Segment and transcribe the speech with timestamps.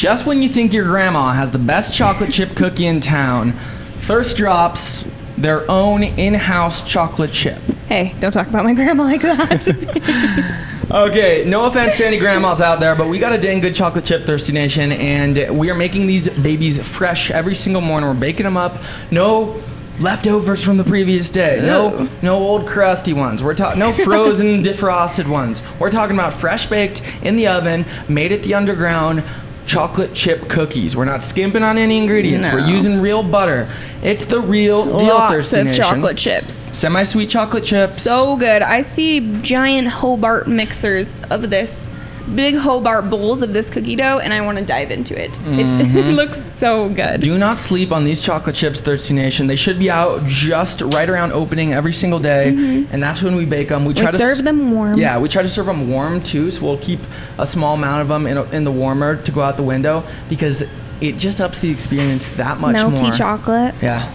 [0.00, 3.52] Just when you think your grandma has the best chocolate chip cookie in town,
[3.98, 5.04] Thirst drops
[5.36, 7.60] their own in-house chocolate chip.
[7.86, 10.66] Hey, don't talk about my grandma like that.
[10.90, 14.04] Okay, no offense to any grandmas out there, but we got a dang good chocolate
[14.04, 18.08] chip, Thirsty Nation, and we are making these babies fresh every single morning.
[18.08, 18.82] We're baking them up.
[19.12, 19.62] No
[20.00, 21.60] leftovers from the previous day.
[21.62, 23.40] No, no old crusty ones.
[23.40, 25.62] We're talking no frozen, defrosted ones.
[25.78, 29.22] We're talking about fresh baked in the oven, made at the underground.
[29.70, 30.96] Chocolate chip cookies.
[30.96, 32.48] We're not skimping on any ingredients.
[32.48, 33.68] We're using real butter.
[34.02, 35.84] It's the real deal, Lots Thirsty of Nation.
[35.84, 36.52] chocolate chips.
[36.76, 38.02] Semi-sweet chocolate chips.
[38.02, 38.62] So good.
[38.62, 41.88] I see giant Hobart mixers of this,
[42.34, 45.30] big Hobart bowls of this cookie dough, and I want to dive into it.
[45.44, 47.20] It's, it looks so good.
[47.22, 49.46] Do not sleep on these chocolate chips, Thirsty Nation.
[49.46, 53.44] They should be out just right around opening every single day, and that's when we
[53.44, 53.84] bake them.
[53.84, 53.98] We Mm-hmm.
[53.98, 54.98] we try to s- serve them warm.
[54.98, 57.00] Yeah, we try to serve them warm too, so we'll keep
[57.38, 60.62] a small amount of them in, in the warmer to go out the window because
[61.00, 63.12] it just ups the experience that much Melty more.
[63.12, 63.74] chocolate.
[63.82, 64.14] Yeah.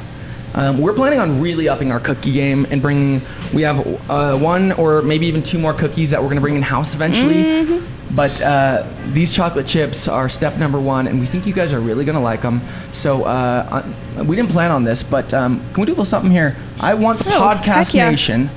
[0.54, 3.22] Um, we're planning on really upping our cookie game and bringing.
[3.54, 6.56] We have uh, one or maybe even two more cookies that we're going to bring
[6.56, 7.34] in house eventually.
[7.44, 7.86] Mm-hmm.
[8.16, 11.80] But uh, these chocolate chips are step number one, and we think you guys are
[11.82, 12.62] really going to like them.
[12.92, 13.84] So uh,
[14.18, 16.56] uh, we didn't plan on this, but um, can we do a little something here?
[16.80, 18.10] I want the Oh, podcast yeah.
[18.10, 18.50] nation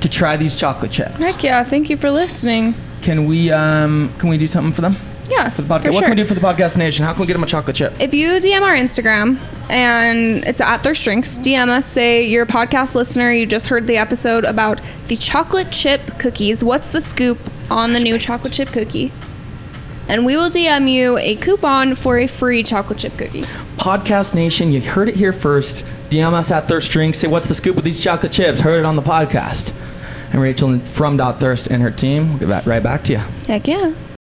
[0.00, 1.14] to try these chocolate chips.
[1.18, 1.62] Heck yeah!
[1.62, 2.74] Thank you for listening.
[3.02, 4.96] Can we um, can we do something for them?
[5.30, 5.82] Yeah, For the podcast.
[5.84, 6.00] for what sure.
[6.02, 7.02] can we do for the podcast nation?
[7.04, 7.98] How can we get them a chocolate chip?
[7.98, 9.38] If you DM our Instagram
[9.70, 13.86] and it's at Thirst Drinks, DM us, say you're a podcast listener, you just heard
[13.86, 16.62] the episode about the chocolate chip cookies.
[16.62, 17.38] What's the scoop
[17.70, 19.12] on the new chocolate chip cookie?
[20.08, 23.42] And we will DM you a coupon for a free chocolate chip cookie.
[23.78, 25.84] Podcast Nation, you heard it here first.
[26.10, 27.14] DM us at Thirst Drink.
[27.14, 28.60] Say, what's the scoop with these chocolate chips?
[28.60, 29.72] Heard it on the podcast.
[30.30, 33.18] And Rachel from Dot Thirst and her team will get that right back to you.
[33.46, 33.94] Heck yeah.